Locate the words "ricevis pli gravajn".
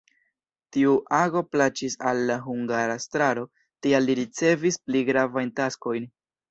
4.25-5.59